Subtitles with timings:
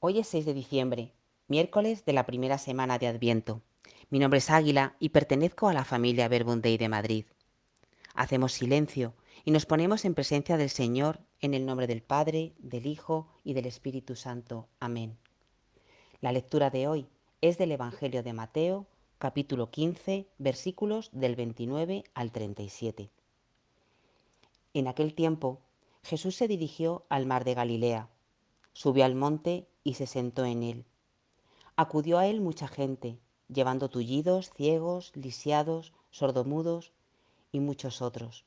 [0.00, 1.12] Hoy es 6 de diciembre,
[1.48, 3.62] miércoles de la primera semana de Adviento.
[4.10, 7.24] Mi nombre es Águila y pertenezco a la familia Verbundey de Madrid.
[8.14, 9.14] Hacemos silencio
[9.44, 13.54] y nos ponemos en presencia del Señor en el nombre del Padre, del Hijo y
[13.54, 14.68] del Espíritu Santo.
[14.78, 15.18] Amén.
[16.20, 17.08] La lectura de hoy
[17.40, 18.86] es del Evangelio de Mateo,
[19.18, 23.10] capítulo 15, versículos del 29 al 37.
[24.74, 25.60] En aquel tiempo,
[26.04, 28.08] Jesús se dirigió al mar de Galilea,
[28.74, 30.84] subió al monte y se sentó en él.
[31.74, 36.92] Acudió a él mucha gente, llevando tullidos, ciegos, lisiados, sordomudos
[37.52, 38.44] y muchos otros.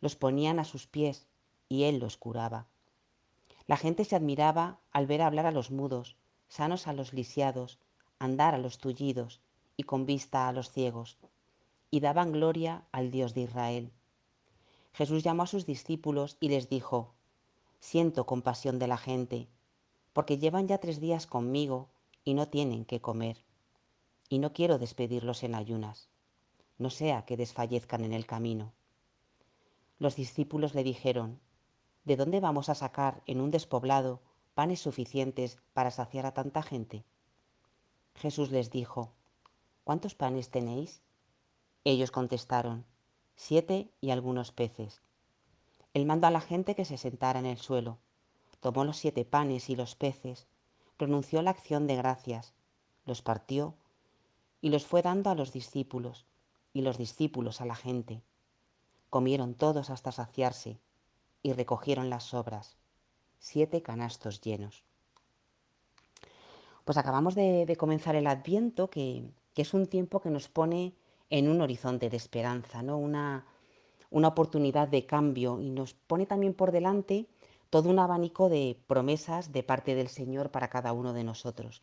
[0.00, 1.28] Los ponían a sus pies
[1.68, 2.66] y él los curaba.
[3.68, 6.16] La gente se admiraba al ver hablar a los mudos,
[6.48, 7.78] sanos a los lisiados,
[8.18, 9.40] andar a los tullidos
[9.76, 11.16] y con vista a los ciegos,
[11.92, 13.92] y daban gloria al Dios de Israel.
[14.94, 17.14] Jesús llamó a sus discípulos y les dijo,
[17.78, 19.48] Siento compasión de la gente
[20.12, 21.88] porque llevan ya tres días conmigo
[22.24, 23.44] y no tienen que comer.
[24.28, 26.08] Y no quiero despedirlos en ayunas,
[26.78, 28.72] no sea que desfallezcan en el camino.
[29.98, 31.40] Los discípulos le dijeron,
[32.04, 34.20] ¿de dónde vamos a sacar en un despoblado
[34.54, 37.04] panes suficientes para saciar a tanta gente?
[38.14, 39.12] Jesús les dijo,
[39.84, 41.02] ¿cuántos panes tenéis?
[41.84, 42.84] Ellos contestaron,
[43.36, 45.02] siete y algunos peces.
[45.94, 47.98] Él mandó a la gente que se sentara en el suelo
[48.60, 50.46] tomó los siete panes y los peces,
[50.96, 52.52] pronunció la acción de gracias,
[53.06, 53.74] los partió
[54.60, 56.26] y los fue dando a los discípulos
[56.72, 58.22] y los discípulos a la gente.
[59.08, 60.78] Comieron todos hasta saciarse
[61.42, 62.76] y recogieron las sobras,
[63.38, 64.84] siete canastos llenos.
[66.84, 70.94] Pues acabamos de, comenzar el adviento, que, es un tiempo que nos pone
[71.28, 72.96] en un horizonte de esperanza, ¿no?
[72.96, 73.44] una,
[74.10, 77.26] una oportunidad de cambio y nos pone también por delante
[77.70, 81.82] todo un abanico de promesas de parte del Señor para cada uno de nosotros.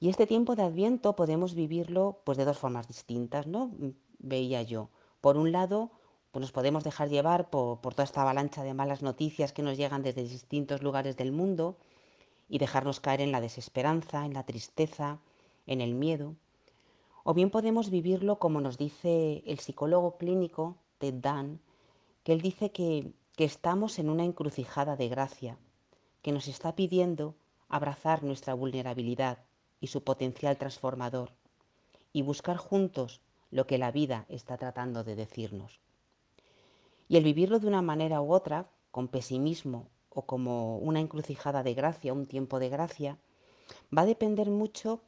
[0.00, 3.72] Y este tiempo de Adviento podemos vivirlo pues de dos formas distintas, ¿no?
[4.20, 4.90] Veía yo.
[5.20, 5.90] Por un lado,
[6.30, 10.02] pues nos podemos dejar llevar por, toda esta avalancha de malas noticias que nos llegan
[10.02, 11.76] desde distintos lugares del mundo
[12.48, 15.18] y dejarnos caer en la desesperanza, en la tristeza,
[15.66, 16.36] en el miedo.
[17.24, 21.60] O bien podemos vivirlo como nos dice el psicólogo clínico Ted Dan,
[22.22, 25.60] que él dice que que estamos en una encrucijada de gracia,
[26.22, 27.36] que nos está pidiendo
[27.68, 29.44] abrazar nuestra vulnerabilidad
[29.78, 31.30] y su potencial transformador
[32.12, 33.20] y buscar juntos
[33.52, 35.78] lo que la vida está tratando de decirnos.
[37.06, 41.74] Y el vivirlo de una manera u otra, con pesimismo o como una encrucijada de
[41.74, 43.18] gracia, un tiempo de gracia,
[43.96, 45.00] va a depender mucho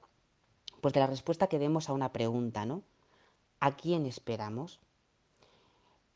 [0.81, 2.85] pues, de la respuesta que demos a una pregunta, ¿no?
[3.59, 4.79] ¿A quién esperamos?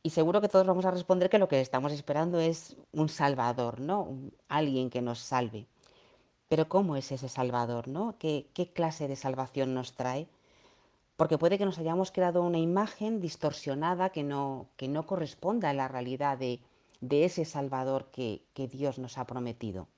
[0.06, 3.80] Y seguro que todos vamos a responder que lo que estamos esperando es un salvador,
[3.80, 4.06] ¿no?
[4.50, 5.66] alguien que nos salve.
[6.46, 8.14] Pero ¿cómo es ese salvador, no?
[8.18, 10.28] ¿Qué, clase de salvación nos trae?
[11.16, 15.72] Porque puede que nos hayamos creado una imagen distorsionada que no, que no corresponda a
[15.72, 16.60] la realidad de,
[17.10, 19.88] ese salvador que, Dios nos ha prometido.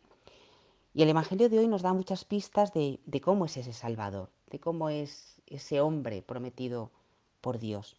[0.94, 4.30] Y el Evangelio de hoy nos da muchas pistas de, de cómo es ese salvador,
[4.52, 6.92] de cómo es ese hombre prometido
[7.40, 7.96] por Dios.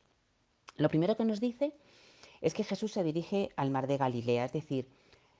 [0.77, 1.73] Lo primero que nos dice
[2.41, 4.87] es que Jesús se dirige al mar de Galilea, es decir,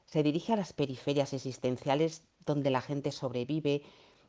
[0.05, 3.83] se dirige a las periferias existenciales donde la gente sobrevive,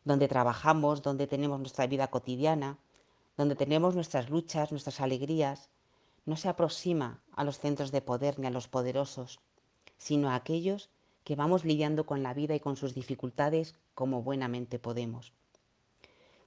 [0.04, 2.78] donde trabajamos, donde tenemos nuestra vida cotidiana,
[3.36, 5.70] donde tenemos nuestras luchas, nuestras alegrías.
[6.26, 9.38] No se aproxima a los centros de poder ni a los poderosos,
[9.96, 10.90] sino a aquellos
[11.22, 15.32] que vamos lidiando con la vida y con sus dificultades como buenamente podemos.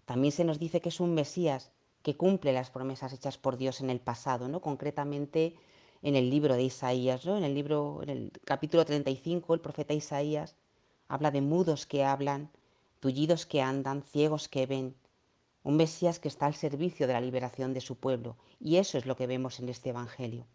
[0.05, 1.71] También se nos dice que es un Mesías
[2.01, 4.59] que cumple las promesas hechas por Dios en el pasado, ¿no?
[4.59, 5.55] concretamente
[6.01, 7.37] en el libro de Isaías, ¿no?
[7.37, 10.55] En el libro, en el capítulo 35, el profeta Isaías
[11.07, 12.49] habla de mudos que hablan,
[12.99, 14.95] tullidos que andan, ciegos que ven,
[15.63, 19.05] un Mesías que está al servicio de la liberación de su pueblo, y eso es
[19.05, 20.47] lo que vemos en este Evangelio.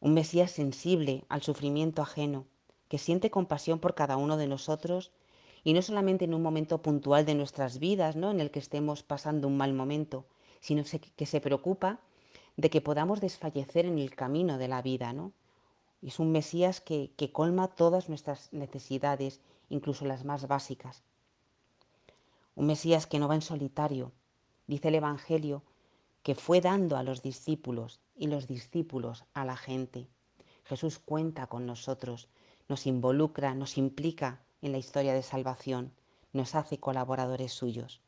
[0.00, 2.46] Un Mesías sensible al sufrimiento ajeno,
[2.88, 5.12] que siente compasión por cada uno de nosotros,
[5.62, 8.32] y no solamente en un momento puntual de nuestras vidas, ¿no?
[8.32, 10.26] en el que estemos pasando un mal momento,
[10.60, 10.82] sino
[11.16, 12.00] que se preocupa
[12.56, 15.32] de que podamos desfallecer en el camino de la vida, ¿no?
[16.02, 21.02] Es un Mesías que, que colma todas nuestras necesidades, incluso las más básicas.
[22.54, 24.12] Un Mesías que no va en solitario.
[24.66, 25.62] Dice el Evangelio
[26.22, 30.08] que fue dando a los discípulos y los discípulos a la gente.
[30.64, 32.28] Jesús cuenta con nosotros,
[32.68, 35.92] nos involucra, nos implica en la historia de salvación,
[36.32, 38.00] nos hace colaboradores suyos.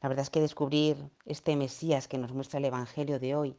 [0.00, 3.56] La verdad es que descubrir este Mesías que nos muestra el Evangelio de hoy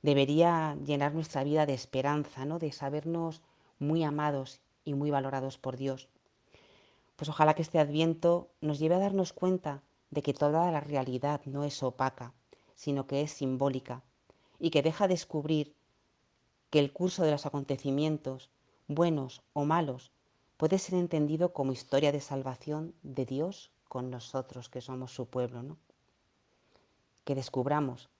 [0.00, 2.58] debería llenar nuestra vida de esperanza, ¿no?
[2.58, 3.42] de sabernos
[3.78, 6.08] muy amados y muy valorados por Dios.
[7.16, 11.42] Pues ojalá que este adviento nos lleve a darnos cuenta de que toda la realidad
[11.44, 12.32] no es opaca,
[12.74, 14.02] sino que es simbólica
[14.58, 15.74] y que deja descubrir
[16.70, 18.50] que el curso de los acontecimientos,
[18.88, 20.12] buenos o malos,
[20.56, 25.62] puede ser entendido como historia de salvación de Dios con nosotros, que somos su pueblo,
[25.62, 25.78] ¿no?
[27.24, 28.10] Que descubramos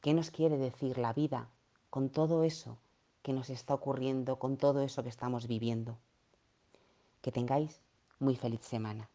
[0.00, 1.50] qué nos quiere decir la vida
[1.90, 2.78] con todo eso
[3.20, 5.98] que nos está ocurriendo, con todo eso que estamos viviendo.
[7.20, 7.80] Que tengáis
[8.20, 9.10] muy feliz semana.